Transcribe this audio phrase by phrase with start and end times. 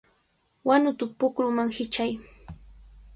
[0.67, 2.11] ¡Wanuta pukruman hichay!